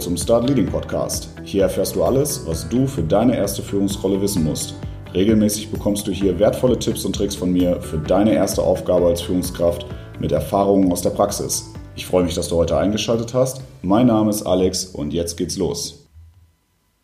Zum 0.00 0.16
Start 0.16 0.48
Leading 0.48 0.64
Podcast. 0.64 1.28
Hier 1.44 1.64
erfährst 1.64 1.94
du 1.94 2.02
alles, 2.02 2.46
was 2.46 2.66
du 2.66 2.86
für 2.86 3.02
deine 3.02 3.36
erste 3.36 3.62
Führungsrolle 3.62 4.22
wissen 4.22 4.42
musst. 4.42 4.74
Regelmäßig 5.12 5.70
bekommst 5.70 6.06
du 6.06 6.10
hier 6.10 6.38
wertvolle 6.38 6.78
Tipps 6.78 7.04
und 7.04 7.14
Tricks 7.14 7.34
von 7.34 7.52
mir 7.52 7.82
für 7.82 7.98
deine 7.98 8.32
erste 8.32 8.62
Aufgabe 8.62 9.08
als 9.08 9.20
Führungskraft 9.20 9.84
mit 10.18 10.32
Erfahrungen 10.32 10.90
aus 10.90 11.02
der 11.02 11.10
Praxis. 11.10 11.70
Ich 11.96 12.06
freue 12.06 12.24
mich, 12.24 12.34
dass 12.34 12.48
du 12.48 12.56
heute 12.56 12.78
eingeschaltet 12.78 13.34
hast. 13.34 13.60
Mein 13.82 14.06
Name 14.06 14.30
ist 14.30 14.42
Alex 14.42 14.86
und 14.86 15.12
jetzt 15.12 15.36
geht's 15.36 15.58
los. 15.58 16.08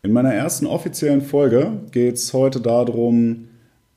In 0.02 0.12
meiner 0.12 0.32
ersten 0.32 0.66
offiziellen 0.66 1.20
Folge 1.20 1.72
geht 1.92 2.14
es 2.14 2.32
heute 2.32 2.62
darum, 2.62 3.48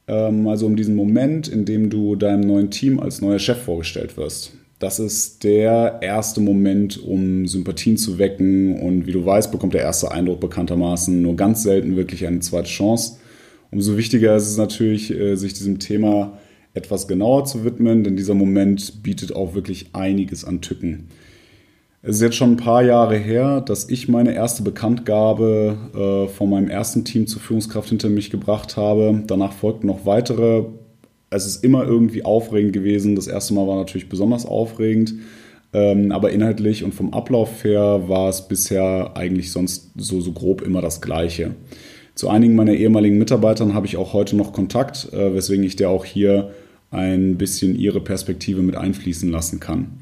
ähm, 0.09 0.45
also 0.45 0.65
um 0.65 0.75
diesen 0.75 0.97
Moment, 0.97 1.47
in 1.47 1.63
dem 1.63 1.89
du 1.89 2.17
deinem 2.17 2.41
neuen 2.41 2.69
Team 2.69 2.99
als 2.99 3.21
neuer 3.21 3.39
Chef 3.39 3.63
vorgestellt 3.63 4.17
wirst. 4.17 4.51
Das 4.79 4.97
ist 4.97 5.43
der 5.43 5.99
erste 6.01 6.39
Moment, 6.39 7.03
um 7.03 7.45
Sympathien 7.47 7.97
zu 7.97 8.17
wecken. 8.17 8.81
Und 8.81 9.05
wie 9.05 9.11
du 9.11 9.25
weißt, 9.25 9.51
bekommt 9.51 9.73
der 9.73 9.81
erste 9.81 10.11
Eindruck 10.11 10.39
bekanntermaßen 10.39 11.21
nur 11.21 11.35
ganz 11.35 11.63
selten 11.63 11.97
wirklich 11.97 12.25
eine 12.25 12.39
zweite 12.39 12.69
Chance. 12.69 13.17
Umso 13.71 13.97
wichtiger 13.97 14.35
ist 14.37 14.47
es 14.47 14.57
natürlich, 14.57 15.11
äh, 15.11 15.35
sich 15.35 15.53
diesem 15.53 15.79
Thema 15.79 16.39
etwas 16.73 17.07
genauer 17.07 17.43
zu 17.45 17.65
widmen, 17.65 18.03
denn 18.05 18.15
dieser 18.15 18.35
Moment 18.35 19.03
bietet 19.03 19.35
auch 19.35 19.53
wirklich 19.53 19.89
einiges 19.93 20.45
an 20.45 20.61
Tücken. 20.61 21.09
Es 22.01 22.15
ist 22.15 22.21
jetzt 22.21 22.37
schon 22.37 22.53
ein 22.53 22.57
paar 22.57 22.81
Jahre 22.81 23.17
her, 23.17 23.59
dass 23.59 23.89
ich 23.89 24.07
meine 24.07 24.33
erste 24.33 24.63
Bekanntgabe 24.63 25.77
äh, 25.93 26.33
von 26.33 26.49
meinem 26.49 26.69
ersten 26.69 27.03
Team 27.03 27.27
zur 27.27 27.41
Führungskraft 27.41 27.89
hinter 27.89 28.07
mich 28.07 28.29
gebracht 28.29 28.77
habe. 28.77 29.23
Danach 29.27 29.51
folgten 29.51 29.87
noch 29.87 30.05
weitere 30.05 30.63
es 31.29 31.45
ist 31.45 31.63
immer 31.63 31.85
irgendwie 31.85 32.23
aufregend 32.23 32.73
gewesen. 32.73 33.15
Das 33.15 33.27
erste 33.27 33.53
Mal 33.53 33.67
war 33.67 33.77
natürlich 33.77 34.09
besonders 34.09 34.45
aufregend. 34.45 35.13
Ähm, 35.71 36.11
aber 36.11 36.31
inhaltlich 36.31 36.83
und 36.83 36.95
vom 36.95 37.13
Ablauf 37.13 37.63
her 37.63 38.07
war 38.07 38.29
es 38.29 38.47
bisher 38.47 39.11
eigentlich 39.15 39.51
sonst 39.51 39.91
so, 39.95 40.19
so 40.19 40.31
grob 40.31 40.61
immer 40.61 40.81
das 40.81 40.99
Gleiche. 40.99 41.51
Zu 42.15 42.29
einigen 42.29 42.55
meiner 42.55 42.73
ehemaligen 42.73 43.19
Mitarbeitern 43.19 43.75
habe 43.75 43.85
ich 43.85 43.95
auch 43.95 44.13
heute 44.13 44.35
noch 44.35 44.51
Kontakt, 44.51 45.13
äh, 45.13 45.33
weswegen 45.33 45.63
ich 45.63 45.75
dir 45.75 45.89
auch 45.89 46.05
hier 46.05 46.51
ein 46.89 47.37
bisschen 47.37 47.77
ihre 47.77 48.01
Perspektive 48.01 48.63
mit 48.63 48.75
einfließen 48.75 49.29
lassen 49.29 49.59
kann. 49.59 49.99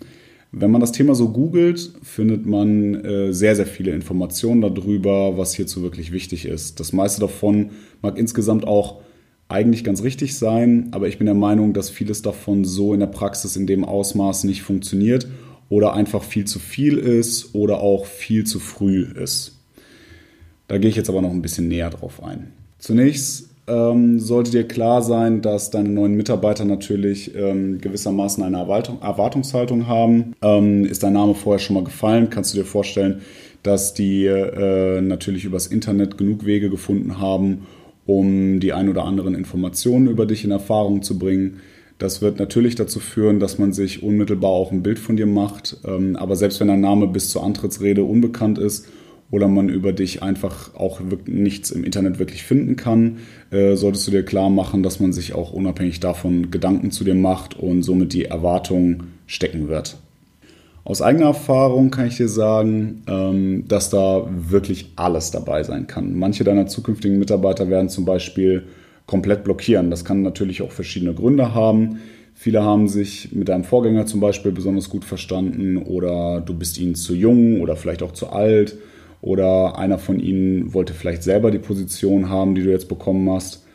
Wenn 0.53 0.71
man 0.71 0.79
das 0.79 0.93
Thema 0.93 1.13
so 1.13 1.29
googelt, 1.29 1.91
findet 2.01 2.45
man 2.45 2.95
äh, 3.03 3.33
sehr, 3.33 3.57
sehr 3.57 3.65
viele 3.65 3.91
Informationen 3.91 4.61
darüber, 4.61 5.37
was 5.37 5.53
hierzu 5.53 5.83
wirklich 5.83 6.13
wichtig 6.13 6.45
ist. 6.45 6.79
Das 6.79 6.93
meiste 6.93 7.19
davon 7.19 7.71
mag 8.01 8.17
insgesamt 8.17 8.65
auch 8.65 9.01
eigentlich 9.49 9.83
ganz 9.83 10.03
richtig 10.03 10.37
sein, 10.37 10.89
aber 10.91 11.07
ich 11.07 11.17
bin 11.17 11.25
der 11.25 11.35
Meinung, 11.35 11.73
dass 11.73 11.89
vieles 11.89 12.21
davon 12.21 12.65
so 12.65 12.93
in 12.93 12.99
der 12.99 13.07
Praxis 13.07 13.55
in 13.55 13.67
dem 13.67 13.85
Ausmaß 13.85 14.43
nicht 14.43 14.61
funktioniert 14.61 15.27
oder 15.69 15.93
einfach 15.93 16.23
viel 16.23 16.45
zu 16.45 16.59
viel 16.59 16.97
ist 16.97 17.55
oder 17.55 17.79
auch 17.79 18.05
viel 18.05 18.45
zu 18.45 18.59
früh 18.59 19.03
ist. 19.03 19.57
Da 20.67 20.77
gehe 20.77 20.89
ich 20.89 20.97
jetzt 20.97 21.09
aber 21.09 21.21
noch 21.21 21.31
ein 21.31 21.41
bisschen 21.41 21.69
näher 21.69 21.89
drauf 21.89 22.21
ein. 22.23 22.51
Zunächst 22.77 23.49
ähm, 23.67 24.19
sollte 24.19 24.51
dir 24.51 24.67
klar 24.67 25.01
sein, 25.01 25.41
dass 25.41 25.69
deine 25.69 25.89
neuen 25.89 26.15
Mitarbeiter 26.15 26.65
natürlich 26.65 27.33
ähm, 27.35 27.79
gewissermaßen 27.79 28.43
eine 28.43 28.57
Erwartung, 28.57 29.01
Erwartungshaltung 29.01 29.87
haben. 29.87 30.35
Ähm, 30.41 30.85
ist 30.85 31.03
dein 31.03 31.13
Name 31.13 31.35
vorher 31.35 31.59
schon 31.59 31.75
mal 31.75 31.83
gefallen? 31.83 32.29
Kannst 32.29 32.53
du 32.53 32.57
dir 32.57 32.65
vorstellen, 32.65 33.21
dass 33.63 33.93
die 33.93 34.25
äh, 34.25 35.01
natürlich 35.01 35.45
übers 35.45 35.67
Internet 35.67 36.17
genug 36.17 36.45
Wege 36.45 36.69
gefunden 36.69 37.19
haben, 37.19 37.65
um 38.07 38.59
die 38.59 38.73
ein 38.73 38.89
oder 38.89 39.05
anderen 39.05 39.35
Informationen 39.35 40.07
über 40.07 40.25
dich 40.25 40.43
in 40.43 40.51
Erfahrung 40.51 41.03
zu 41.03 41.19
bringen. 41.19 41.59
Das 41.99 42.21
wird 42.21 42.39
natürlich 42.39 42.75
dazu 42.75 42.99
führen, 42.99 43.39
dass 43.39 43.59
man 43.59 43.73
sich 43.73 44.01
unmittelbar 44.01 44.51
auch 44.51 44.71
ein 44.71 44.81
Bild 44.81 44.97
von 44.97 45.17
dir 45.17 45.25
macht. 45.25 45.77
Ähm, 45.85 46.15
aber 46.15 46.35
selbst 46.35 46.59
wenn 46.59 46.69
dein 46.69 46.81
Name 46.81 47.07
bis 47.07 47.29
zur 47.29 47.43
Antrittsrede 47.43 48.03
unbekannt 48.03 48.57
ist 48.57 48.87
oder 49.29 49.47
man 49.47 49.67
über 49.67 49.91
dich 49.91 50.23
einfach 50.23 50.73
auch 50.75 51.01
nichts 51.25 51.71
im 51.71 51.83
Internet 51.83 52.17
wirklich 52.17 52.43
finden 52.43 52.77
kann, 52.77 53.17
äh, 53.51 53.75
solltest 53.75 54.07
du 54.07 54.11
dir 54.11 54.23
klar 54.23 54.49
machen, 54.49 54.83
dass 54.83 54.99
man 54.99 55.11
sich 55.11 55.33
auch 55.33 55.51
unabhängig 55.51 55.99
davon 55.99 56.49
Gedanken 56.49 56.91
zu 56.91 57.03
dir 57.03 57.15
macht 57.15 57.59
und 57.59 57.83
somit 57.83 58.13
die 58.13 58.25
Erwartung 58.25 59.03
stecken 59.25 59.67
wird. 59.67 59.97
Aus 60.87 61.01
eigener 61.01 61.25
Erfahrung 61.25 61.91
kann 61.91 62.07
ich 62.07 62.15
dir 62.15 62.29
sagen, 62.29 63.03
ähm, 63.07 63.67
dass 63.67 63.89
da 63.89 64.25
wirklich 64.31 64.93
alles 64.95 65.31
dabei 65.31 65.61
sein 65.63 65.85
kann. 65.85 66.17
Manche 66.17 66.45
deiner 66.45 66.67
zukünftigen 66.67 67.19
Mitarbeiter 67.19 67.69
werden 67.69 67.89
zum 67.89 68.05
Beispiel 68.05 68.63
komplett 69.05 69.43
blockieren. 69.43 69.89
Das 69.89 70.05
kann 70.05 70.21
natürlich 70.21 70.61
auch 70.61 70.71
verschiedene 70.71 71.13
Gründe 71.13 71.53
haben. 71.53 71.99
Viele 72.35 72.63
haben 72.63 72.87
sich 72.87 73.33
mit 73.33 73.49
deinem 73.49 73.65
Vorgänger 73.65 74.05
zum 74.05 74.21
Beispiel 74.21 74.53
besonders 74.53 74.87
gut 74.89 75.03
verstanden 75.03 75.75
oder 75.75 76.39
du 76.39 76.53
bist 76.53 76.79
ihnen 76.79 76.95
zu 76.95 77.15
jung 77.15 77.59
oder 77.59 77.75
vielleicht 77.75 78.01
auch 78.01 78.13
zu 78.13 78.29
alt 78.29 78.77
oder 79.19 79.77
einer 79.77 79.97
von 79.97 80.21
ihnen 80.21 80.73
wollte 80.73 80.93
vielleicht 80.93 81.21
selber 81.21 81.51
die 81.51 81.59
Position 81.59 82.29
haben, 82.29 82.55
die 82.55 82.63
du 82.63 82.71
jetzt 82.71 82.87
bekommen 82.87 83.29
hast. 83.29 83.65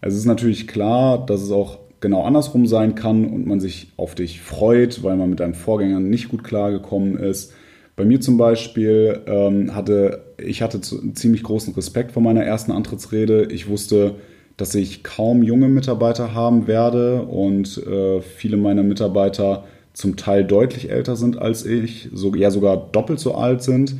Es 0.00 0.16
ist 0.16 0.24
natürlich 0.24 0.66
klar, 0.66 1.24
dass 1.26 1.42
es 1.42 1.52
auch 1.52 1.78
genau 2.00 2.24
andersrum 2.24 2.66
sein 2.66 2.94
kann 2.94 3.26
und 3.26 3.46
man 3.46 3.60
sich 3.60 3.92
auf 3.96 4.14
dich 4.14 4.40
freut, 4.40 5.02
weil 5.02 5.16
man 5.16 5.30
mit 5.30 5.40
deinen 5.40 5.54
Vorgängern 5.54 6.08
nicht 6.08 6.28
gut 6.28 6.44
klargekommen 6.44 7.16
ist. 7.16 7.52
Bei 7.96 8.04
mir 8.04 8.20
zum 8.20 8.36
Beispiel 8.36 9.20
ähm, 9.26 9.74
hatte 9.74 10.22
ich 10.38 10.62
hatte 10.62 10.80
ziemlich 10.80 11.42
großen 11.42 11.74
Respekt 11.74 12.12
vor 12.12 12.22
meiner 12.22 12.44
ersten 12.44 12.72
Antrittsrede. 12.72 13.48
Ich 13.50 13.68
wusste, 13.68 14.16
dass 14.56 14.74
ich 14.74 15.02
kaum 15.02 15.42
junge 15.42 15.68
Mitarbeiter 15.68 16.34
haben 16.34 16.66
werde 16.66 17.22
und 17.22 17.78
äh, 17.86 18.20
viele 18.20 18.56
meiner 18.56 18.82
Mitarbeiter 18.82 19.64
zum 19.92 20.16
Teil 20.16 20.44
deutlich 20.44 20.90
älter 20.90 21.16
sind 21.16 21.38
als 21.38 21.64
ich, 21.64 22.10
so, 22.12 22.34
ja 22.34 22.50
sogar 22.50 22.88
doppelt 22.92 23.18
so 23.18 23.34
alt 23.34 23.62
sind. 23.62 23.96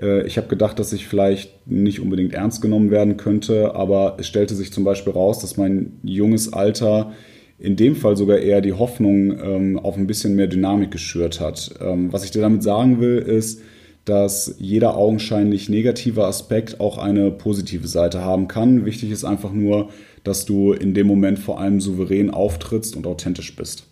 Äh, 0.00 0.26
ich 0.26 0.36
habe 0.36 0.48
gedacht, 0.48 0.78
dass 0.78 0.92
ich 0.92 1.06
vielleicht 1.06 1.66
nicht 1.66 2.00
unbedingt 2.00 2.34
ernst 2.34 2.62
genommen 2.62 2.90
werden 2.90 3.16
könnte, 3.16 3.74
aber 3.74 4.16
es 4.18 4.26
stellte 4.26 4.54
sich 4.54 4.72
zum 4.72 4.84
Beispiel 4.84 5.12
raus, 5.12 5.40
dass 5.40 5.56
mein 5.56 5.98
junges 6.02 6.52
Alter 6.52 7.12
in 7.60 7.76
dem 7.76 7.94
Fall 7.94 8.16
sogar 8.16 8.38
eher 8.38 8.62
die 8.62 8.72
Hoffnung 8.72 9.38
ähm, 9.38 9.78
auf 9.78 9.96
ein 9.96 10.06
bisschen 10.06 10.34
mehr 10.34 10.46
Dynamik 10.46 10.90
geschürt 10.90 11.40
hat. 11.40 11.74
Ähm, 11.80 12.12
was 12.12 12.24
ich 12.24 12.30
dir 12.30 12.40
damit 12.40 12.62
sagen 12.62 13.00
will, 13.00 13.18
ist, 13.18 13.60
dass 14.06 14.56
jeder 14.58 14.96
augenscheinlich 14.96 15.68
negative 15.68 16.24
Aspekt 16.24 16.80
auch 16.80 16.96
eine 16.96 17.30
positive 17.30 17.86
Seite 17.86 18.24
haben 18.24 18.48
kann. 18.48 18.86
Wichtig 18.86 19.10
ist 19.10 19.24
einfach 19.24 19.52
nur, 19.52 19.90
dass 20.24 20.46
du 20.46 20.72
in 20.72 20.94
dem 20.94 21.06
Moment 21.06 21.38
vor 21.38 21.60
allem 21.60 21.82
souverän 21.82 22.30
auftrittst 22.30 22.96
und 22.96 23.06
authentisch 23.06 23.54
bist. 23.54 23.86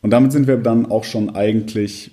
Und 0.00 0.10
damit 0.10 0.32
sind 0.32 0.46
wir 0.46 0.56
dann 0.56 0.86
auch 0.86 1.04
schon 1.04 1.34
eigentlich 1.36 2.12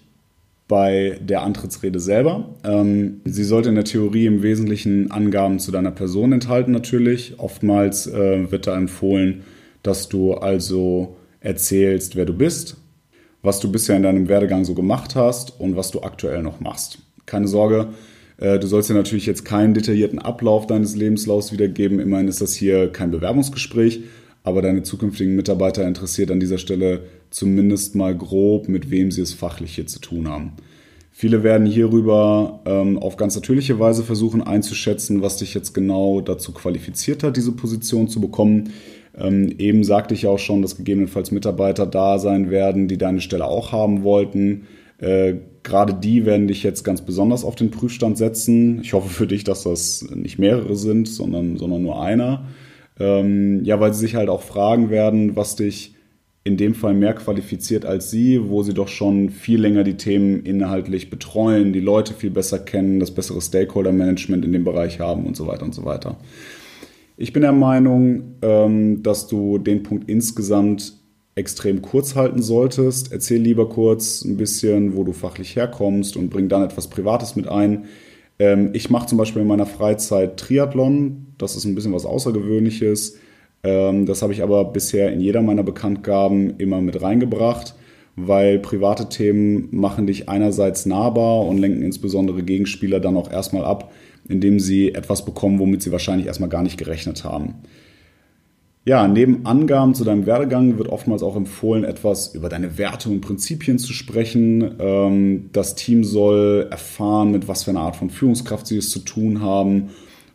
bei 0.68 1.20
der 1.22 1.42
Antrittsrede 1.42 2.00
selber. 2.02 2.54
Ähm, 2.66 3.22
sie 3.24 3.46
sollte 3.46 3.70
in 3.70 3.76
der 3.76 3.86
Theorie 3.86 4.26
im 4.26 4.44
Wesentlichen 4.44 5.10
Angaben 5.10 5.58
zu 5.58 5.72
deiner 5.72 5.92
Person 5.92 6.34
enthalten 6.34 6.72
natürlich. 6.72 7.36
Oftmals 7.40 8.08
äh, 8.08 8.52
wird 8.52 8.68
da 8.68 8.78
empfohlen, 8.78 9.44
dass 9.84 10.10
du 10.10 10.34
also 10.34 11.18
erzählst, 11.40 12.16
wer 12.16 12.26
du 12.26 12.34
bist, 12.34 12.78
was 13.42 13.60
du 13.60 13.72
bisher 13.72 13.96
in 13.96 14.04
deinem 14.04 14.28
Werdegang 14.28 14.66
so 14.66 14.74
gemacht 14.74 15.16
hast 15.16 15.60
und 15.60 15.76
was 15.76 15.92
du 15.92 16.02
aktuell 16.02 16.44
noch 16.44 16.60
machst. 16.60 17.00
Keine 17.26 17.48
Sorge, 17.48 17.90
äh, 18.38 18.60
du 18.60 18.68
sollst 18.68 18.90
dir 18.90 18.96
natürlich 18.96 19.26
jetzt 19.26 19.46
keinen 19.46 19.74
detaillierten 19.74 20.20
Ablauf 20.20 20.68
deines 20.68 20.96
Lebenslaufs 20.96 21.52
wiedergeben. 21.52 22.00
Immerhin 22.00 22.28
ist 22.28 22.42
das 22.42 22.54
hier 22.54 22.92
kein 22.92 23.12
Bewerbungsgespräch, 23.12 24.02
aber 24.44 24.62
deine 24.62 24.84
zukünftigen 24.84 25.36
Mitarbeiter 25.36 25.88
interessiert 25.88 26.32
an 26.32 26.40
dieser 26.40 26.58
Stelle 26.58 27.02
zumindest 27.30 27.96
mal 27.96 28.18
grob, 28.18 28.68
mit 28.68 28.90
wem 28.90 29.12
sie 29.12 29.22
es 29.22 29.34
fachlich 29.34 29.76
hier 29.76 29.88
zu 29.88 30.00
tun 30.00 30.28
haben. 30.28 30.54
Viele 31.12 31.44
werden 31.44 31.68
hierüber 31.68 32.62
ähm, 32.66 32.98
auf 32.98 33.18
ganz 33.18 33.36
natürliche 33.36 33.78
Weise 33.78 34.04
versuchen 34.04 34.42
einzuschätzen, 34.42 35.22
was 35.22 35.36
dich 35.36 35.54
jetzt 35.54 35.74
genau 35.74 36.22
dazu 36.22 36.54
qualifiziert 36.54 37.24
hat, 37.24 37.36
diese 37.36 37.52
Position 37.52 38.08
zu 38.08 38.22
bekommen. 38.22 38.72
Ähm, 39.18 39.54
eben 39.58 39.84
sagte 39.84 40.14
ich 40.14 40.28
auch 40.28 40.40
schon, 40.40 40.62
dass 40.62 40.78
gegebenenfalls 40.78 41.32
Mitarbeiter 41.32 41.86
da 41.86 42.20
sein 42.20 42.50
werden, 42.50 42.88
die 42.88 42.98
deine 42.98 43.22
Stelle 43.22 43.46
auch 43.46 43.72
haben 43.72 44.04
wollten. 44.04 44.68
Äh, 45.00 45.36
Gerade 45.64 45.94
die 45.94 46.26
werden 46.26 46.48
dich 46.48 46.64
jetzt 46.64 46.84
ganz 46.84 47.02
besonders 47.02 47.44
auf 47.44 47.56
den 47.56 47.72
Prüfstand 47.72 48.18
setzen. 48.18 48.80
Ich 48.82 48.94
hoffe 48.94 49.10
für 49.10 49.28
dich, 49.28 49.44
dass 49.44 49.64
das 49.64 50.06
nicht 50.14 50.40
mehrere 50.40 50.76
sind, 50.76 51.08
sondern, 51.08 51.58
sondern 51.58 51.84
nur 51.84 52.02
einer. 52.02 52.46
Ähm, 53.00 53.64
ja, 53.64 53.80
weil 53.80 53.94
sie 53.94 54.02
sich 54.02 54.16
halt 54.16 54.30
auch 54.30 54.42
fragen 54.42 54.90
werden, 54.90 55.36
was 55.36 55.56
dich 55.56 55.96
in 56.44 56.58
dem 56.58 56.74
Fall 56.74 56.94
mehr 56.94 57.14
qualifiziert 57.14 57.86
als 57.86 58.10
sie, 58.10 58.50
wo 58.50 58.64
sie 58.64 58.74
doch 58.74 58.88
schon 58.88 59.30
viel 59.30 59.60
länger 59.60 59.84
die 59.84 59.98
Themen 59.98 60.44
inhaltlich 60.44 61.10
betreuen, 61.10 61.74
die 61.74 61.80
Leute 61.82 62.14
viel 62.14 62.32
besser 62.32 62.60
kennen, 62.60 63.00
das 63.00 63.12
bessere 63.12 63.42
Stakeholder-Management 63.42 64.46
in 64.46 64.54
dem 64.54 64.64
Bereich 64.64 65.00
haben 65.00 65.26
und 65.26 65.36
so 65.36 65.48
weiter 65.48 65.66
und 65.66 65.76
so 65.76 65.86
weiter. 65.86 66.18
Ich 67.22 67.34
bin 67.34 67.42
der 67.42 67.52
Meinung, 67.52 68.36
ähm, 68.42 69.04
dass 69.04 69.28
du 69.28 69.58
den 69.58 69.84
Punkt 69.84 70.10
insgesamt 70.10 70.94
extrem 71.36 71.82
kurz 71.82 72.16
halten 72.16 72.42
solltest. 72.42 73.12
Erzähl 73.12 73.42
lieber 73.42 73.68
kurz 73.68 74.24
ein 74.24 74.38
bisschen, 74.38 74.96
wo 74.96 75.04
du 75.04 75.12
fachlich 75.12 75.58
herkommst 75.58 76.16
und 76.16 76.30
bring 76.30 76.48
dann 76.48 76.64
etwas 76.64 76.88
Privates 76.88 77.36
mit 77.36 77.46
ein. 77.46 77.88
Ähm, 78.40 78.70
ich 78.72 78.90
mache 78.90 79.08
zum 79.08 79.18
Beispiel 79.18 79.42
in 79.42 79.50
meiner 79.50 79.66
Freizeit 79.66 80.38
Triathlon. 80.38 81.26
Das 81.38 81.58
ist 81.58 81.66
ein 81.66 81.76
bisschen 81.76 81.92
was 81.92 82.06
Außergewöhnliches. 82.06 83.18
Ähm, 83.64 84.06
das 84.06 84.22
habe 84.22 84.32
ich 84.32 84.42
aber 84.42 84.64
bisher 84.64 85.12
in 85.12 85.20
jeder 85.20 85.42
meiner 85.42 85.64
Bekanntgaben 85.64 86.58
immer 86.58 86.80
mit 86.80 87.02
reingebracht, 87.02 87.76
weil 88.28 88.60
private 88.60 89.10
Themen 89.10 89.70
machen 89.72 90.08
dich 90.08 90.30
einerseits 90.30 90.86
nahbar 90.86 91.46
und 91.46 91.58
lenken 91.58 91.82
insbesondere 91.82 92.44
Gegenspieler 92.44 93.00
dann 93.00 93.18
auch 93.18 93.32
erstmal 93.32 93.66
ab, 93.66 93.92
indem 94.28 94.60
sie 94.60 94.94
etwas 94.94 95.26
bekommen, 95.26 95.60
womit 95.60 95.82
sie 95.82 95.92
wahrscheinlich 95.92 96.28
erstmal 96.28 96.50
gar 96.50 96.64
nicht 96.64 96.78
gerechnet 96.78 97.24
haben. 97.24 97.56
Ja, 98.86 99.08
neben 99.08 99.46
Angaben 99.46 99.94
zu 99.94 100.04
deinem 100.04 100.26
Werdegang 100.26 100.78
wird 100.78 100.88
oftmals 100.88 101.22
auch 101.22 101.36
empfohlen, 101.36 101.84
etwas 101.84 102.34
über 102.34 102.50
deine 102.50 102.78
Werte 102.78 103.10
und 103.10 103.22
Prinzipien 103.22 103.78
zu 103.78 103.94
sprechen. 103.94 104.76
Ähm, 104.80 105.50
das 105.52 105.76
Team 105.76 106.04
soll 106.04 106.68
erfahren, 106.72 107.32
mit 107.32 107.48
was 107.48 107.64
für 107.64 107.72
einer 107.72 107.82
Art 107.82 107.98
von 107.98 108.10
Führungskraft 108.10 108.66
sie 108.66 108.78
es 108.78 108.90
zu 108.90 109.00
tun 109.00 109.42
haben 109.42 109.90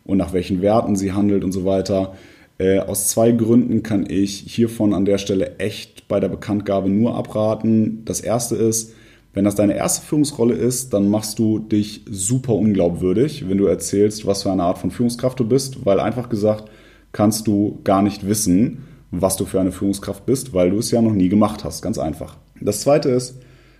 und 0.05 0.17
nach 0.17 0.31
welchen 0.31 0.61
Werten 0.61 0.95
sie 0.95 1.11
handelt 1.11 1.43
und 1.43 1.51
so 1.51 1.65
weiter. 1.65 2.13
Äh, 2.57 2.79
aus 2.79 3.09
zwei 3.09 3.31
Gründen 3.31 3.83
kann 3.83 4.05
ich 4.09 4.39
hiervon 4.39 4.93
an 4.93 5.05
der 5.05 5.17
Stelle 5.17 5.57
echt 5.59 6.07
bei 6.07 6.19
der 6.19 6.29
Bekanntgabe 6.29 6.89
nur 6.89 7.15
abraten. 7.15 8.03
Das 8.05 8.21
erste 8.21 8.55
ist, 8.55 8.93
wenn 9.33 9.43
das 9.43 9.55
deine 9.55 9.75
erste 9.75 10.05
Führungsrolle 10.05 10.53
ist, 10.53 10.93
dann 10.93 11.09
machst 11.09 11.39
du 11.39 11.59
dich 11.59 12.05
super 12.09 12.53
unglaubwürdig, 12.53 13.49
wenn 13.49 13.57
du 13.57 13.65
erzählst, 13.65 14.25
was 14.25 14.43
für 14.43 14.51
eine 14.51 14.63
Art 14.63 14.77
von 14.77 14.91
Führungskraft 14.91 15.39
du 15.39 15.45
bist, 15.45 15.85
weil 15.85 15.99
einfach 15.99 16.29
gesagt, 16.29 16.71
kannst 17.11 17.45
du 17.45 17.79
gar 17.83 18.01
nicht 18.01 18.27
wissen, 18.27 18.85
was 19.11 19.35
du 19.35 19.45
für 19.45 19.59
eine 19.59 19.73
Führungskraft 19.73 20.25
bist, 20.25 20.53
weil 20.53 20.69
du 20.69 20.79
es 20.79 20.91
ja 20.91 21.01
noch 21.01 21.13
nie 21.13 21.27
gemacht 21.27 21.65
hast. 21.65 21.81
Ganz 21.81 21.97
einfach. 21.97 22.37
Das 22.61 22.81
zweite 22.81 23.09
ist, 23.09 23.37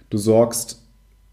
du 0.09 0.17
sorgst 0.17 0.84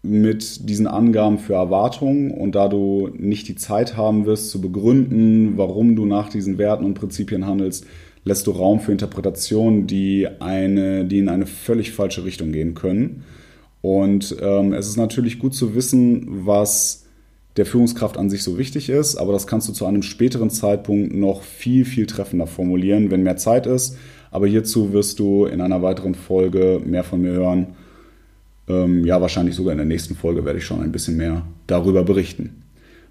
mit 0.03 0.69
diesen 0.69 0.85
Angaben 0.85 1.39
für 1.39 1.53
Erwartungen 1.53 2.31
und 2.31 2.55
da 2.55 2.67
du 2.67 3.09
nicht 3.17 3.47
die 3.47 3.55
Zeit 3.55 3.95
haben 3.95 4.25
wirst 4.25 4.49
zu 4.49 4.59
begründen, 4.59 5.57
warum 5.57 5.95
du 5.95 6.05
nach 6.05 6.29
diesen 6.29 6.57
Werten 6.57 6.83
und 6.83 6.93
Prinzipien 6.93 7.47
handelst, 7.47 7.85
lässt 8.25 8.45
du 8.45 8.51
Raum 8.51 8.81
für 8.81 8.91
Interpretationen, 8.91 9.87
die, 9.87 10.27
eine, 10.39 11.05
die 11.05 11.19
in 11.19 11.29
eine 11.29 11.45
völlig 11.45 11.93
falsche 11.93 12.25
Richtung 12.25 12.51
gehen 12.51 12.73
können. 12.73 13.23
Und 13.81 14.35
ähm, 14.41 14.73
es 14.73 14.87
ist 14.87 14.97
natürlich 14.97 15.39
gut 15.39 15.55
zu 15.55 15.73
wissen, 15.73 16.45
was 16.45 17.05
der 17.55 17.65
Führungskraft 17.65 18.17
an 18.17 18.29
sich 18.29 18.43
so 18.43 18.57
wichtig 18.57 18.89
ist, 18.89 19.15
aber 19.15 19.31
das 19.31 19.47
kannst 19.47 19.69
du 19.69 19.73
zu 19.73 19.85
einem 19.85 20.01
späteren 20.01 20.49
Zeitpunkt 20.49 21.15
noch 21.15 21.43
viel, 21.43 21.85
viel 21.85 22.07
treffender 22.07 22.47
formulieren, 22.47 23.09
wenn 23.09 23.23
mehr 23.23 23.37
Zeit 23.37 23.67
ist. 23.67 23.97
Aber 24.31 24.47
hierzu 24.47 24.91
wirst 24.91 25.19
du 25.19 25.45
in 25.45 25.61
einer 25.61 25.81
weiteren 25.81 26.15
Folge 26.15 26.81
mehr 26.83 27.03
von 27.03 27.21
mir 27.21 27.31
hören. 27.31 27.67
Ähm, 28.67 29.05
ja, 29.05 29.21
wahrscheinlich 29.21 29.55
sogar 29.55 29.73
in 29.73 29.77
der 29.77 29.85
nächsten 29.85 30.15
Folge 30.15 30.45
werde 30.45 30.59
ich 30.59 30.65
schon 30.65 30.81
ein 30.81 30.91
bisschen 30.91 31.17
mehr 31.17 31.45
darüber 31.67 32.03
berichten. 32.03 32.63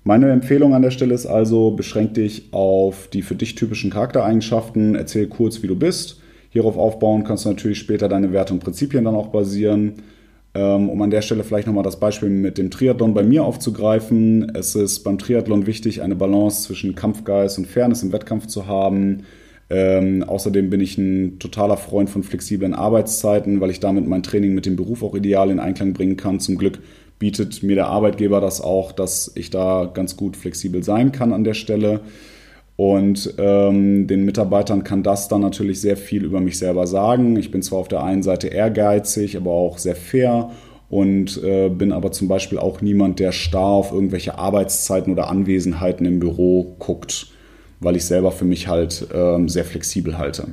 Meine 0.05 0.33
Empfehlung 0.33 0.75
an 0.75 0.83
der 0.83 0.91
Stelle 0.91 1.15
ist 1.15 1.27
also, 1.27 1.71
beschränk 1.71 2.15
dich 2.15 2.53
auf 2.53 3.09
die 3.09 3.23
für 3.23 3.37
dich 3.37 3.55
typischen 3.55 3.91
Charaktereigenschaften, 3.91 4.97
erzähl 4.97 5.29
kurz, 5.29 5.63
wie 5.63 5.69
du 5.69 5.77
bist. 5.77 6.21
Hierauf 6.51 6.77
aufbauen 6.77 7.25
kannst 7.25 7.45
du 7.45 7.51
natürlich 7.51 7.79
später 7.79 8.09
deine 8.09 8.33
Werte 8.33 8.53
und 8.53 8.61
Prinzipien 8.61 9.05
dann 9.05 9.15
auch 9.15 9.29
basieren. 9.29 9.95
Ähm, 10.55 10.91
um 10.91 11.01
an 11.01 11.11
der 11.11 11.23
Stelle 11.23 11.45
vielleicht 11.45 11.67
nochmal 11.67 11.85
das 11.85 11.99
Beispiel 11.99 12.29
mit 12.29 12.59
dem 12.59 12.71
Triathlon 12.71 13.15
bei 13.15 13.23
mir 13.23 13.45
aufzugreifen. 13.45 14.55
Es 14.55 14.75
ist 14.75 15.01
beim 15.01 15.19
Triathlon 15.19 15.67
wichtig, 15.67 16.03
eine 16.03 16.15
Balance 16.15 16.65
zwischen 16.65 16.95
Kampfgeist 16.95 17.57
und 17.59 17.67
Fairness 17.67 18.03
im 18.03 18.13
Wettkampf 18.13 18.49
zu 18.49 18.67
haben. 18.67 19.23
Ähm, 19.73 20.23
außerdem 20.23 20.69
bin 20.69 20.81
ich 20.81 20.99
ein 20.99 21.39
totaler 21.39 21.79
Freund 21.79 22.11
von 22.11 22.23
flexiblen 22.23 22.75
Arbeitszeiten, 22.75 23.63
weil 23.63 23.71
ich 23.71 23.81
damit 23.81 24.07
mein 24.07 24.23
Training 24.23 24.55
mit 24.55 24.67
dem 24.67 24.77
Beruf 24.77 25.03
auch 25.03 25.15
ideal 25.15 25.51
in 25.51 25.59
Einklang 25.59 25.95
bringen 25.95 26.19
kann. 26.19 26.41
Zum 26.41 26.59
Glück 26.59 26.81
bietet 27.19 27.63
mir 27.63 27.75
der 27.75 27.87
Arbeitgeber 27.87 28.43
das 28.43 28.61
auch, 28.61 28.93
dass 28.93 29.33
ich 29.35 29.49
da 29.49 29.91
ganz 29.93 30.19
gut 30.19 30.37
flexibel 30.37 30.83
sein 30.83 31.11
kann 31.11 31.33
an 31.33 31.43
der 31.43 31.55
Stelle. 31.55 32.01
Und 32.77 33.35
ähm, 33.39 34.07
den 34.07 34.27
Mitarbeitern 34.27 34.85
kann 34.85 35.03
das 35.03 35.29
dann 35.29 35.41
natürlich 35.41 35.81
sehr 35.81 35.97
viel 35.97 36.25
über 36.25 36.41
mich 36.41 36.59
selber 36.59 36.87
sagen. 36.87 37.37
Ich 37.37 37.51
bin 37.51 37.63
zwar 37.63 37.79
auf 37.79 37.89
der 37.89 38.03
einen 38.05 38.23
Seite 38.23 38.49
ehrgeizig, 38.49 39.39
aber 39.39 39.53
auch 39.53 39.79
sehr 39.79 39.97
fair 39.97 40.51
und 40.91 41.43
äh, 41.43 41.71
bin 41.71 41.93
aber 41.93 42.13
zum 42.13 42.29
Beispiel 42.29 42.59
auch 42.59 42.83
niemand, 42.83 43.21
der 43.21 43.33
starr 43.33 43.71
auf 43.71 43.93
irgendwelche 43.93 44.37
Arbeitszeiten 44.37 45.11
oder 45.11 45.31
Anwesenheiten 45.31 46.05
im 46.05 46.19
Büro 46.19 46.77
guckt, 46.79 47.29
weil 47.83 47.97
ich 47.97 48.05
selber 48.05 48.33
für 48.33 48.45
mich 48.45 48.69
halt 48.69 49.07
äh, 49.13 49.49
sehr 49.49 49.65
flexibel 49.65 50.19
halte. 50.19 50.49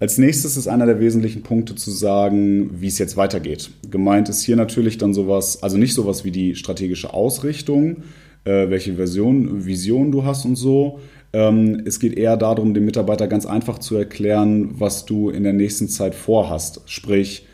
Als 0.00 0.18
nächstes 0.18 0.56
ist 0.56 0.66
einer 0.66 0.86
der 0.86 1.00
wesentlichen 1.00 1.42
Punkte 1.42 1.76
zu 1.76 1.90
sagen, 1.90 2.70
wie 2.80 2.88
es 2.88 2.98
jetzt 2.98 3.16
weitergeht. 3.16 3.70
Gemeint 3.90 4.28
ist 4.28 4.42
hier 4.42 4.56
natürlich 4.56 4.98
dann 4.98 5.14
sowas, 5.14 5.62
also 5.62 5.78
nicht 5.78 5.94
sowas 5.94 6.24
wie 6.24 6.30
die 6.30 6.56
strategische 6.56 7.14
Ausrichtung, 7.14 7.98
äh, 8.44 8.68
welche 8.68 8.94
Version, 8.94 9.64
Vision 9.64 10.10
du 10.10 10.24
hast 10.24 10.44
und 10.44 10.56
so. 10.56 11.00
Ähm, 11.32 11.82
es 11.84 12.00
geht 12.00 12.16
eher 12.16 12.36
darum, 12.36 12.74
dem 12.74 12.84
Mitarbeiter 12.84 13.28
ganz 13.28 13.46
einfach 13.46 13.78
zu 13.78 13.96
erklären, 13.96 14.78
was 14.78 15.04
du 15.04 15.30
in 15.30 15.42
der 15.42 15.52
nächsten 15.52 15.88
Zeit 15.88 16.14
vorhast. 16.14 16.82
Sprich, 16.86 17.46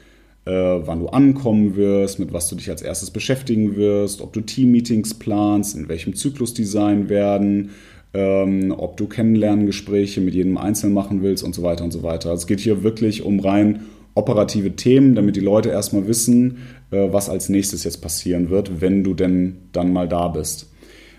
äh, 0.46 0.50
wann 0.50 1.00
du 1.00 1.08
ankommen 1.08 1.76
wirst, 1.76 2.18
mit 2.18 2.32
was 2.32 2.48
du 2.48 2.56
dich 2.56 2.70
als 2.70 2.82
erstes 2.82 3.10
beschäftigen 3.10 3.76
wirst, 3.76 4.20
ob 4.22 4.32
du 4.32 4.40
Teammeetings 4.40 5.14
planst, 5.14 5.76
in 5.76 5.88
welchem 5.88 6.14
Zyklus 6.14 6.54
die 6.54 6.64
sein 6.64 7.08
werden, 7.08 7.70
ähm, 8.12 8.74
ob 8.76 8.96
du 8.96 9.06
Kennenlerngespräche 9.06 10.20
mit 10.20 10.34
jedem 10.34 10.56
Einzelnen 10.58 10.94
machen 10.94 11.22
willst 11.22 11.44
und 11.44 11.54
so 11.54 11.62
weiter 11.62 11.84
und 11.84 11.92
so 11.92 12.02
weiter. 12.02 12.30
Also 12.30 12.42
es 12.42 12.46
geht 12.46 12.60
hier 12.60 12.82
wirklich 12.82 13.22
um 13.22 13.40
rein 13.40 13.80
operative 14.14 14.74
Themen, 14.76 15.14
damit 15.14 15.36
die 15.36 15.40
Leute 15.40 15.68
erstmal 15.68 16.06
wissen, 16.08 16.58
äh, 16.90 17.08
was 17.10 17.28
als 17.28 17.48
nächstes 17.48 17.84
jetzt 17.84 17.98
passieren 17.98 18.50
wird, 18.50 18.80
wenn 18.80 19.04
du 19.04 19.14
denn 19.14 19.56
dann 19.72 19.92
mal 19.92 20.08
da 20.08 20.28
bist. 20.28 20.70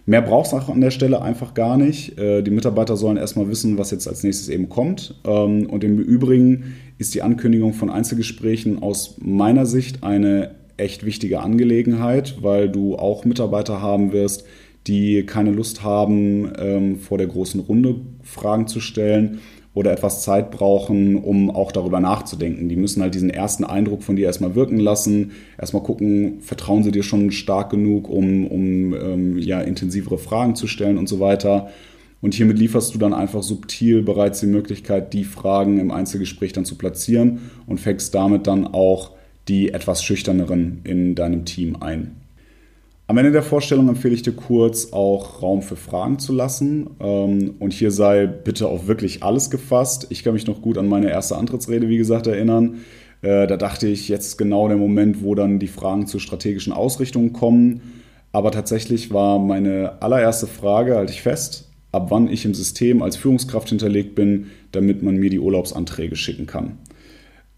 Mehr 0.05 0.21
braucht 0.21 0.47
es 0.47 0.53
an 0.53 0.81
der 0.81 0.91
Stelle 0.91 1.21
einfach 1.21 1.53
gar 1.53 1.77
nicht. 1.77 2.17
Äh, 2.17 2.41
die 2.41 2.51
Mitarbeiter 2.51 2.97
sollen 2.97 3.17
erstmal 3.17 3.47
wissen, 3.49 3.77
was 3.77 3.91
jetzt 3.91 4.07
als 4.07 4.23
nächstes 4.23 4.49
eben 4.49 4.67
kommt. 4.67 5.15
Ähm, 5.25 5.67
und 5.67 5.83
im 5.83 5.99
Übrigen 5.99 6.73
ist 6.97 7.13
die 7.13 7.21
Ankündigung 7.21 7.73
von 7.73 7.89
Einzelgesprächen 7.89 8.81
aus 8.81 9.15
meiner 9.21 9.65
Sicht 9.65 10.03
eine 10.03 10.55
echt 10.77 11.05
wichtige 11.05 11.41
Angelegenheit, 11.41 12.37
weil 12.41 12.69
du 12.69 12.95
auch 12.95 13.25
Mitarbeiter 13.25 13.81
haben 13.81 14.11
wirst, 14.11 14.45
die 14.87 15.23
keine 15.25 15.51
Lust 15.51 15.83
haben, 15.83 16.51
ähm, 16.57 16.97
vor 16.97 17.17
der 17.17 17.27
großen 17.27 17.59
Runde 17.59 17.95
Fragen 18.23 18.67
zu 18.67 18.79
stellen 18.79 19.39
oder 19.73 19.91
etwas 19.91 20.23
Zeit 20.23 20.51
brauchen, 20.51 21.15
um 21.15 21.49
auch 21.49 21.71
darüber 21.71 21.99
nachzudenken. 21.99 22.67
Die 22.67 22.75
müssen 22.75 23.01
halt 23.01 23.15
diesen 23.15 23.29
ersten 23.29 23.63
Eindruck 23.63 24.03
von 24.03 24.15
dir 24.15 24.25
erstmal 24.25 24.55
wirken 24.55 24.79
lassen, 24.79 25.31
erstmal 25.57 25.83
gucken, 25.83 26.41
vertrauen 26.41 26.83
sie 26.83 26.91
dir 26.91 27.03
schon 27.03 27.31
stark 27.31 27.69
genug, 27.69 28.09
um, 28.09 28.47
um 28.47 28.93
ähm, 28.93 29.37
ja, 29.37 29.61
intensivere 29.61 30.17
Fragen 30.17 30.55
zu 30.55 30.67
stellen 30.67 30.97
und 30.97 31.07
so 31.07 31.19
weiter. 31.19 31.69
Und 32.21 32.33
hiermit 32.35 32.59
lieferst 32.59 32.93
du 32.93 32.99
dann 32.99 33.13
einfach 33.13 33.41
subtil 33.41 34.03
bereits 34.03 34.41
die 34.41 34.45
Möglichkeit, 34.45 35.13
die 35.13 35.23
Fragen 35.23 35.79
im 35.79 35.89
Einzelgespräch 35.89 36.53
dann 36.53 36.65
zu 36.65 36.75
platzieren 36.75 37.39
und 37.65 37.79
fängst 37.79 38.13
damit 38.13 38.47
dann 38.47 38.67
auch 38.67 39.11
die 39.47 39.73
etwas 39.73 40.03
schüchterneren 40.03 40.81
in 40.83 41.15
deinem 41.15 41.45
Team 41.45 41.77
ein. 41.79 42.20
Am 43.11 43.17
Ende 43.17 43.33
der 43.33 43.43
Vorstellung 43.43 43.89
empfehle 43.89 44.13
ich 44.13 44.21
dir 44.21 44.31
kurz 44.31 44.93
auch 44.93 45.41
Raum 45.41 45.63
für 45.63 45.75
Fragen 45.75 46.17
zu 46.17 46.31
lassen. 46.31 46.91
Ähm, 47.01 47.55
und 47.59 47.73
hier 47.73 47.91
sei 47.91 48.25
bitte 48.25 48.69
auf 48.69 48.87
wirklich 48.87 49.21
alles 49.21 49.49
gefasst. 49.49 50.07
Ich 50.11 50.23
kann 50.23 50.31
mich 50.33 50.47
noch 50.47 50.61
gut 50.61 50.77
an 50.77 50.87
meine 50.87 51.09
erste 51.09 51.35
Antrittsrede, 51.35 51.89
wie 51.89 51.97
gesagt, 51.97 52.27
erinnern. 52.27 52.77
Äh, 53.21 53.47
da 53.47 53.57
dachte 53.57 53.85
ich, 53.85 54.07
jetzt 54.07 54.27
ist 54.27 54.37
genau 54.37 54.69
der 54.69 54.77
Moment, 54.77 55.25
wo 55.25 55.35
dann 55.35 55.59
die 55.59 55.67
Fragen 55.67 56.07
zur 56.07 56.21
strategischen 56.21 56.71
Ausrichtung 56.71 57.33
kommen. 57.33 57.81
Aber 58.31 58.49
tatsächlich 58.49 59.13
war 59.13 59.39
meine 59.39 60.01
allererste 60.01 60.47
Frage, 60.47 60.95
halte 60.95 61.11
ich 61.11 61.21
fest, 61.21 61.69
ab 61.91 62.11
wann 62.11 62.29
ich 62.29 62.45
im 62.45 62.53
System 62.53 63.01
als 63.01 63.17
Führungskraft 63.17 63.67
hinterlegt 63.67 64.15
bin, 64.15 64.51
damit 64.71 65.03
man 65.03 65.17
mir 65.17 65.29
die 65.29 65.39
Urlaubsanträge 65.39 66.15
schicken 66.15 66.45
kann. 66.45 66.77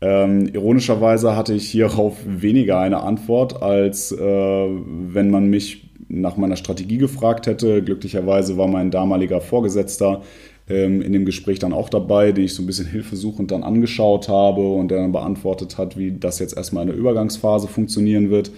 Ähm, 0.03 0.49
ironischerweise 0.53 1.37
hatte 1.37 1.53
ich 1.53 1.69
hierauf 1.69 2.17
weniger 2.25 2.77
eine 2.77 3.03
Antwort, 3.03 3.63
als 3.63 4.11
äh, 4.11 4.17
wenn 4.19 5.31
man 5.31 5.49
mich 5.49 5.89
nach 6.09 6.35
meiner 6.35 6.57
Strategie 6.57 6.97
gefragt 6.97 7.47
hätte. 7.47 7.81
Glücklicherweise 7.81 8.57
war 8.57 8.67
mein 8.67 8.91
damaliger 8.91 9.39
Vorgesetzter 9.39 10.21
ähm, 10.67 11.01
in 11.01 11.13
dem 11.13 11.23
Gespräch 11.23 11.59
dann 11.59 11.71
auch 11.71 11.87
dabei, 11.87 12.33
den 12.33 12.43
ich 12.43 12.53
so 12.53 12.63
ein 12.63 12.65
bisschen 12.65 12.85
hilfesuchend 12.85 13.51
dann 13.51 13.63
angeschaut 13.63 14.27
habe 14.27 14.73
und 14.73 14.89
der 14.89 14.99
dann 14.99 15.13
beantwortet 15.13 15.77
hat, 15.77 15.97
wie 15.97 16.11
das 16.11 16.37
jetzt 16.39 16.57
erstmal 16.57 16.83
in 16.83 16.89
der 16.89 16.97
Übergangsphase 16.97 17.69
funktionieren 17.69 18.29
wird. 18.29 18.51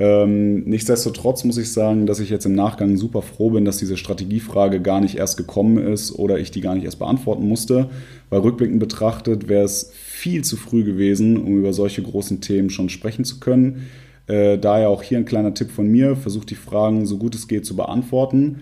Ähm, 0.00 0.64
nichtsdestotrotz 0.64 1.44
muss 1.44 1.58
ich 1.58 1.70
sagen, 1.74 2.06
dass 2.06 2.20
ich 2.20 2.30
jetzt 2.30 2.46
im 2.46 2.54
Nachgang 2.54 2.96
super 2.96 3.20
froh 3.20 3.50
bin, 3.50 3.66
dass 3.66 3.76
diese 3.76 3.98
Strategiefrage 3.98 4.80
gar 4.80 5.02
nicht 5.02 5.16
erst 5.16 5.36
gekommen 5.36 5.76
ist 5.76 6.18
oder 6.18 6.38
ich 6.38 6.50
die 6.50 6.62
gar 6.62 6.74
nicht 6.74 6.84
erst 6.84 6.98
beantworten 6.98 7.46
musste, 7.46 7.90
weil 8.30 8.40
rückblickend 8.40 8.80
betrachtet 8.80 9.48
wäre 9.48 9.64
es 9.64 9.92
viel 9.92 10.42
zu 10.42 10.56
früh 10.56 10.84
gewesen, 10.84 11.36
um 11.36 11.58
über 11.58 11.74
solche 11.74 12.02
großen 12.02 12.40
Themen 12.40 12.70
schon 12.70 12.88
sprechen 12.88 13.26
zu 13.26 13.40
können. 13.40 13.88
Äh, 14.26 14.56
daher 14.56 14.88
auch 14.88 15.02
hier 15.02 15.18
ein 15.18 15.26
kleiner 15.26 15.52
Tipp 15.52 15.70
von 15.70 15.86
mir, 15.86 16.16
versuch 16.16 16.46
die 16.46 16.54
Fragen 16.54 17.04
so 17.04 17.18
gut 17.18 17.34
es 17.34 17.46
geht 17.46 17.66
zu 17.66 17.76
beantworten. 17.76 18.60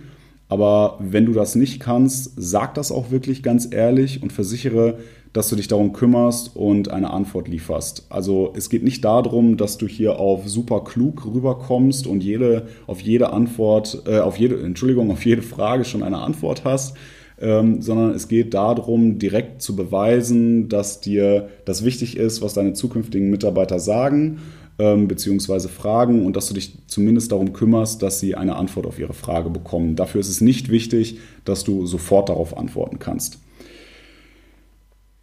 Aber 0.49 0.99
wenn 0.99 1.25
du 1.25 1.35
das 1.35 1.55
nicht 1.55 1.79
kannst, 1.79 2.33
sag 2.37 2.75
das 2.75 2.91
auch 2.91 3.13
wirklich 3.13 3.45
ganz 3.45 3.69
ehrlich 3.71 4.25
und 4.25 4.33
versichere, 4.33 4.99
dass 5.33 5.49
du 5.49 5.57
dich 5.57 5.69
darum 5.69 5.93
kümmerst 5.93 6.57
und 6.57 6.91
eine 6.91 7.11
Antwort 7.11 7.49
lieferst. 7.49 8.07
Also 8.09 8.53
es 8.57 8.71
geht 8.71 8.83
nicht 8.83 9.05
darum, 9.05 9.57
dass 9.57 9.79
du 9.79 9.87
hier 9.87 10.19
auf 10.19 10.49
super 10.49 10.85
klug 10.85 11.27
rüberkommst 11.27 12.07
und 12.07 12.23
jede, 12.23 12.67
auf 12.87 13.01
jede 13.01 13.33
Antwort, 13.33 14.03
äh, 14.07 14.19
auf 14.19 14.37
jede, 14.37 14.61
Entschuldigung, 14.61 15.11
auf 15.11 15.25
jede 15.25 15.43
Frage 15.43 15.85
schon 15.85 16.03
eine 16.03 16.19
Antwort 16.19 16.65
hast. 16.65 16.97
ähm, 17.41 17.81
sondern 17.81 18.11
es 18.11 18.27
geht 18.27 18.53
darum, 18.53 19.21
direkt 19.21 19.63
zu 19.63 19.77
beweisen, 19.77 20.69
dass 20.69 21.01
dir 21.01 21.51
das 21.67 21.85
wichtig 21.85 22.17
ist, 22.17 22.43
was 22.43 22.55
deine 22.55 22.73
zukünftigen 22.73 23.31
Mitarbeiter 23.31 23.79
sagen 23.79 24.39
ähm, 24.79 25.09
beziehungsweise 25.09 25.69
fragen 25.69 26.25
und 26.25 26.37
dass 26.37 26.49
du 26.49 26.55
dich 26.55 26.73
zumindest 26.87 27.33
darum 27.33 27.53
kümmerst, 27.53 28.03
dass 28.03 28.21
sie 28.21 28.35
eine 28.35 28.57
Antwort 28.57 28.87
auf 28.87 28.99
ihre 28.99 29.13
Frage 29.13 29.51
bekommen. 29.51 29.97
Dafür 29.97 30.21
ist 30.21 30.29
es 30.29 30.41
nicht 30.41 30.69
wichtig, 30.69 31.19
dass 31.45 31.65
du 31.65 31.87
sofort 31.87 32.29
darauf 32.29 32.57
antworten 32.57 32.99
kannst. 32.99 33.39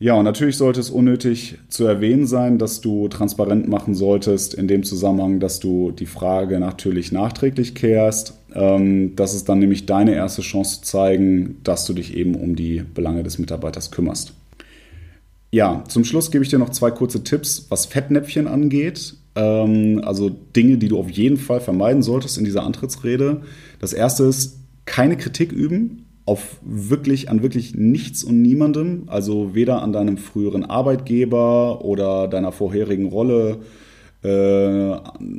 Ja, 0.05 0.13
und 0.13 0.25
natürlich 0.25 0.57
sollte 0.57 0.79
es 0.79 0.91
unnötig 0.91 1.57
zu 1.67 1.87
erwähnen 1.87 2.27
sein, 2.27 2.59
dass 2.59 2.79
du 2.79 3.07
transparent 3.07 3.67
machen 3.67 3.95
solltest 3.95 4.53
in 4.53 4.67
dem 4.67 4.83
Zusammenhang, 4.83 5.39
dass 5.39 5.59
du 5.59 5.89
die 5.89 6.05
Frage 6.05 6.59
natürlich 6.59 7.11
nachträglich 7.11 7.73
kehrst. 7.73 8.35
Ähm, 8.53 9.15
das 9.15 9.33
ist 9.33 9.49
dann 9.49 9.57
nämlich 9.57 9.87
deine 9.87 10.13
erste 10.13 10.43
Chance 10.43 10.75
zu 10.75 10.81
zeigen, 10.83 11.57
dass 11.63 11.87
du 11.87 11.93
dich 11.93 12.15
eben 12.15 12.35
um 12.35 12.55
die 12.55 12.83
Belange 12.93 13.23
des 13.23 13.39
Mitarbeiters 13.39 13.89
kümmerst. 13.89 14.33
Ja, 15.49 15.83
zum 15.87 16.03
Schluss 16.03 16.29
gebe 16.29 16.43
ich 16.43 16.51
dir 16.51 16.59
noch 16.59 16.69
zwei 16.69 16.91
kurze 16.91 17.23
Tipps, 17.23 17.65
was 17.69 17.87
Fettnäpfchen 17.87 18.45
angeht. 18.45 19.15
Ähm, 19.33 20.03
also 20.05 20.29
Dinge, 20.29 20.77
die 20.77 20.89
du 20.89 20.99
auf 20.99 21.09
jeden 21.09 21.37
Fall 21.37 21.61
vermeiden 21.61 22.03
solltest 22.03 22.37
in 22.37 22.45
dieser 22.45 22.61
Antrittsrede. 22.61 23.41
Das 23.79 23.91
erste 23.91 24.25
ist, 24.25 24.59
keine 24.85 25.17
Kritik 25.17 25.51
üben 25.51 26.04
auf 26.25 26.57
wirklich 26.63 27.29
an 27.29 27.43
wirklich 27.43 27.75
nichts 27.75 28.23
und 28.23 28.41
niemandem, 28.41 29.03
also 29.07 29.53
weder 29.53 29.81
an 29.83 29.93
deinem 29.93 30.17
früheren 30.17 30.65
Arbeitgeber 30.65 31.85
oder 31.85 32.27
deiner 32.27 32.51
vorherigen 32.51 33.07
Rolle, 33.09 33.59
äh, 34.23 34.95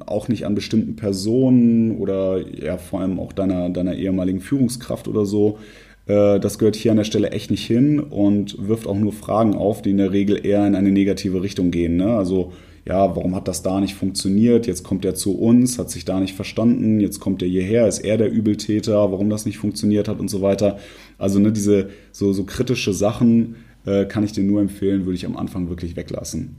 auch 0.07 0.29
nicht 0.29 0.47
an 0.47 0.55
bestimmten 0.55 0.95
Personen 0.95 1.99
oder 1.99 2.39
ja 2.39 2.79
vor 2.79 3.01
allem 3.01 3.19
auch 3.19 3.33
deiner, 3.33 3.69
deiner 3.69 3.97
ehemaligen 3.97 4.41
Führungskraft 4.41 5.09
oder 5.09 5.27
so. 5.27 5.59
Äh, 6.07 6.39
das 6.39 6.59
gehört 6.59 6.77
hier 6.77 6.93
an 6.93 6.99
der 6.99 7.05
Stelle 7.05 7.31
echt 7.31 7.51
nicht 7.51 7.67
hin 7.67 7.99
und 7.99 8.69
wirft 8.69 8.87
auch 8.87 8.97
nur 8.97 9.13
Fragen 9.13 9.57
auf, 9.57 9.83
die 9.83 9.91
in 9.91 9.99
der 9.99 10.13
Regel 10.13 10.47
eher 10.47 10.65
in 10.67 10.77
eine 10.77 10.93
negative 10.93 11.43
Richtung 11.43 11.73
gehen. 11.73 11.97
Ne? 11.97 12.17
Also 12.17 12.53
ja, 12.87 13.17
warum 13.17 13.35
hat 13.35 13.49
das 13.49 13.63
da 13.63 13.81
nicht 13.81 13.97
funktioniert? 13.97 14.69
Jetzt 14.69 14.85
kommt 14.85 15.05
er 15.05 15.17
zu 15.17 15.37
uns, 15.37 15.77
hat 15.77 15.91
sich 15.91 16.05
da 16.05 16.21
nicht 16.21 16.37
verstanden, 16.37 17.01
jetzt 17.01 17.19
kommt 17.19 17.43
er 17.43 17.49
hierher, 17.49 17.89
ist 17.89 17.99
er 17.99 18.17
der 18.17 18.31
Übeltäter, 18.31 19.11
warum 19.11 19.29
das 19.29 19.45
nicht 19.45 19.59
funktioniert 19.59 20.07
hat 20.07 20.21
und 20.21 20.29
so 20.29 20.41
weiter. 20.41 20.79
Also 21.19 21.41
ne, 21.41 21.51
diese 21.51 21.89
so, 22.13 22.33
so 22.33 22.45
kritische 22.45 22.93
Sachen 22.93 23.57
äh, 23.87 24.05
kann 24.05 24.23
ich 24.23 24.33
dir 24.33 24.45
nur 24.45 24.61
empfehlen, 24.61 25.05
würde 25.05 25.17
ich 25.17 25.27
am 25.27 25.37
Anfang 25.37 25.69
wirklich 25.69 25.97
weglassen. 25.97 26.59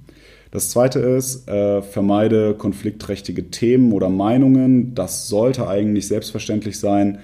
Das 0.52 0.70
zweite 0.70 1.00
ist, 1.00 1.48
äh, 1.48 1.82
vermeide 1.82 2.56
konfliktträchtige 2.56 3.50
Themen 3.50 3.94
oder 3.94 4.10
Meinungen. 4.10 4.96
Das 4.96 5.30
sollte 5.30 5.70
eigentlich 5.70 6.08
selbstverständlich 6.08 6.78
sein, 6.78 7.20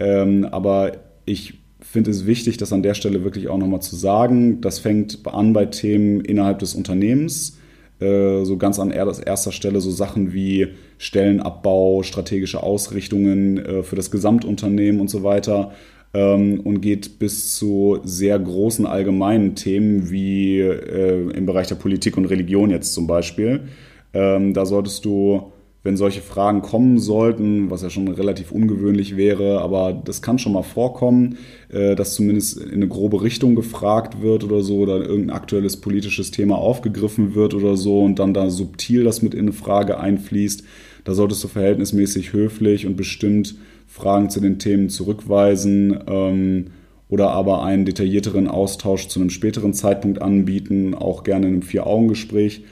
ähm, 0.00 0.44
aber 0.50 0.92
ich 1.26 1.60
finde 1.80 2.10
es 2.10 2.26
wichtig, 2.26 2.56
das 2.56 2.72
an 2.72 2.82
der 2.82 2.94
Stelle 2.94 3.22
wirklich 3.22 3.46
auch 3.46 3.58
nochmal 3.58 3.82
zu 3.82 3.94
sagen. 3.94 4.60
Das 4.60 4.80
fängt 4.80 5.20
an 5.28 5.52
bei 5.52 5.66
Themen 5.66 6.22
innerhalb 6.22 6.58
des 6.58 6.74
Unternehmens 6.74 7.57
so 8.44 8.56
ganz 8.56 8.78
an 8.78 8.90
erster 8.90 9.52
Stelle 9.52 9.80
so 9.80 9.90
Sachen 9.90 10.32
wie 10.32 10.68
Stellenabbau, 10.98 12.02
strategische 12.02 12.62
Ausrichtungen 12.62 13.58
äh, 13.58 13.82
für 13.82 13.96
das 13.96 14.10
Gesamtunternehmen 14.10 15.00
und 15.00 15.08
so 15.10 15.22
weiter 15.22 15.72
ähm, 16.14 16.60
und 16.60 16.80
geht 16.80 17.18
bis 17.18 17.56
zu 17.56 18.00
sehr 18.04 18.38
großen 18.38 18.86
allgemeinen 18.86 19.54
Themen 19.54 20.10
wie 20.10 20.60
äh, 20.60 21.30
im 21.30 21.46
Bereich 21.46 21.68
der 21.68 21.74
Politik 21.74 22.16
und 22.16 22.26
Religion 22.26 22.70
jetzt 22.70 22.94
zum 22.94 23.06
Beispiel. 23.06 23.62
Ähm, 24.14 24.54
da 24.54 24.64
solltest 24.64 25.04
du 25.04 25.52
wenn 25.84 25.96
solche 25.96 26.20
Fragen 26.20 26.60
kommen 26.60 26.98
sollten, 26.98 27.70
was 27.70 27.82
ja 27.82 27.90
schon 27.90 28.08
relativ 28.08 28.50
ungewöhnlich 28.50 29.16
wäre, 29.16 29.60
aber 29.60 29.92
das 29.92 30.22
kann 30.22 30.38
schon 30.38 30.52
mal 30.52 30.62
vorkommen, 30.62 31.38
äh, 31.70 31.94
dass 31.94 32.14
zumindest 32.14 32.58
in 32.60 32.74
eine 32.74 32.88
grobe 32.88 33.22
Richtung 33.22 33.54
gefragt 33.54 34.20
wird 34.20 34.42
oder 34.44 34.62
so, 34.62 34.78
oder 34.78 35.00
irgendein 35.00 35.36
aktuelles 35.36 35.76
politisches 35.76 36.30
Thema 36.30 36.56
aufgegriffen 36.56 37.34
wird 37.34 37.54
oder 37.54 37.76
so 37.76 38.02
und 38.02 38.18
dann 38.18 38.34
da 38.34 38.50
subtil 38.50 39.04
das 39.04 39.22
mit 39.22 39.34
in 39.34 39.40
eine 39.40 39.52
Frage 39.52 40.00
einfließt. 40.00 40.64
Da 41.04 41.14
solltest 41.14 41.44
du 41.44 41.48
verhältnismäßig 41.48 42.32
höflich 42.32 42.84
und 42.84 42.96
bestimmt 42.96 43.54
Fragen 43.86 44.30
zu 44.30 44.40
den 44.40 44.58
Themen 44.58 44.90
zurückweisen 44.90 45.98
ähm, 46.06 46.66
oder 47.08 47.30
aber 47.30 47.62
einen 47.62 47.86
detaillierteren 47.86 48.48
Austausch 48.48 49.08
zu 49.08 49.20
einem 49.20 49.30
späteren 49.30 49.72
Zeitpunkt 49.72 50.20
anbieten, 50.20 50.94
auch 50.94 51.24
gerne 51.24 51.46
in 51.46 51.54
einem 51.54 51.62
Vier-Augen-Gespräch 51.62 52.64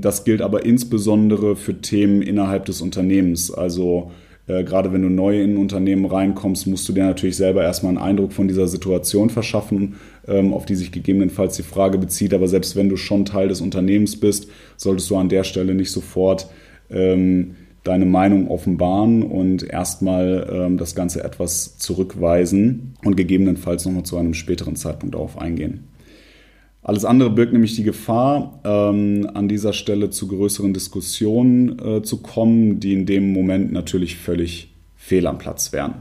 das 0.00 0.24
gilt 0.24 0.42
aber 0.42 0.64
insbesondere 0.66 1.56
für 1.56 1.80
Themen 1.80 2.20
innerhalb 2.20 2.66
des 2.66 2.82
Unternehmens. 2.82 3.50
Also 3.50 4.10
äh, 4.46 4.64
gerade 4.64 4.92
wenn 4.92 5.02
du 5.02 5.08
neu 5.08 5.42
in 5.42 5.54
ein 5.54 5.56
Unternehmen 5.56 6.04
reinkommst, 6.04 6.66
musst 6.66 6.88
du 6.88 6.92
dir 6.92 7.04
natürlich 7.04 7.36
selber 7.36 7.62
erstmal 7.62 7.90
einen 7.90 8.02
Eindruck 8.02 8.32
von 8.32 8.48
dieser 8.48 8.68
Situation 8.68 9.30
verschaffen, 9.30 9.96
ähm, 10.28 10.52
auf 10.52 10.66
die 10.66 10.76
sich 10.76 10.92
gegebenenfalls 10.92 11.56
die 11.56 11.62
Frage 11.62 11.98
bezieht. 11.98 12.34
Aber 12.34 12.48
selbst 12.48 12.76
wenn 12.76 12.88
du 12.88 12.96
schon 12.96 13.24
Teil 13.24 13.48
des 13.48 13.60
Unternehmens 13.60 14.18
bist, 14.18 14.48
solltest 14.76 15.10
du 15.10 15.16
an 15.16 15.28
der 15.28 15.44
Stelle 15.44 15.74
nicht 15.74 15.90
sofort 15.90 16.48
ähm, 16.90 17.56
deine 17.82 18.06
Meinung 18.06 18.48
offenbaren 18.48 19.22
und 19.22 19.62
erstmal 19.62 20.48
ähm, 20.52 20.76
das 20.76 20.94
Ganze 20.94 21.22
etwas 21.22 21.78
zurückweisen 21.78 22.94
und 23.04 23.16
gegebenenfalls 23.16 23.84
nochmal 23.84 24.02
zu 24.02 24.16
einem 24.16 24.34
späteren 24.34 24.76
Zeitpunkt 24.76 25.14
darauf 25.14 25.38
eingehen. 25.38 25.84
Alles 26.86 27.04
andere 27.04 27.30
birgt 27.30 27.52
nämlich 27.52 27.74
die 27.74 27.82
Gefahr, 27.82 28.60
ähm, 28.62 29.28
an 29.34 29.48
dieser 29.48 29.72
Stelle 29.72 30.10
zu 30.10 30.28
größeren 30.28 30.72
Diskussionen 30.72 31.80
äh, 31.80 32.02
zu 32.02 32.18
kommen, 32.18 32.78
die 32.78 32.92
in 32.92 33.06
dem 33.06 33.32
Moment 33.32 33.72
natürlich 33.72 34.16
völlig 34.16 34.72
fehl 34.94 35.26
am 35.26 35.38
Platz 35.38 35.72
wären. 35.72 35.94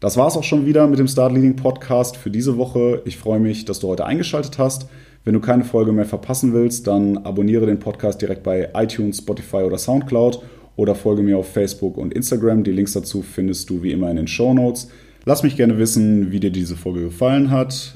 Das 0.00 0.16
war 0.16 0.28
es 0.28 0.36
auch 0.38 0.44
schon 0.44 0.64
wieder 0.64 0.86
mit 0.86 0.98
dem 0.98 1.08
Start 1.08 1.34
Leading 1.34 1.56
Podcast 1.56 2.16
für 2.16 2.30
diese 2.30 2.56
Woche. 2.56 3.02
Ich 3.04 3.18
freue 3.18 3.38
mich, 3.38 3.66
dass 3.66 3.80
du 3.80 3.88
heute 3.88 4.06
eingeschaltet 4.06 4.56
hast. 4.56 4.88
Wenn 5.24 5.34
du 5.34 5.40
keine 5.40 5.64
Folge 5.64 5.92
mehr 5.92 6.06
verpassen 6.06 6.54
willst, 6.54 6.86
dann 6.86 7.18
abonniere 7.18 7.66
den 7.66 7.78
Podcast 7.78 8.22
direkt 8.22 8.44
bei 8.44 8.70
iTunes, 8.72 9.18
Spotify 9.18 9.58
oder 9.58 9.76
SoundCloud 9.76 10.40
oder 10.74 10.94
folge 10.94 11.20
mir 11.20 11.36
auf 11.36 11.52
Facebook 11.52 11.98
und 11.98 12.14
Instagram. 12.14 12.64
Die 12.64 12.72
Links 12.72 12.94
dazu 12.94 13.20
findest 13.20 13.68
du 13.68 13.82
wie 13.82 13.92
immer 13.92 14.10
in 14.10 14.16
den 14.16 14.26
Show 14.26 14.54
Notes. 14.54 14.88
Lass 15.26 15.42
mich 15.42 15.58
gerne 15.58 15.76
wissen, 15.76 16.32
wie 16.32 16.40
dir 16.40 16.50
diese 16.50 16.76
Folge 16.76 17.02
gefallen 17.02 17.50
hat 17.50 17.95